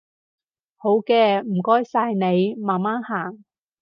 [0.77, 3.45] 好嘅，唔該晒你，慢慢行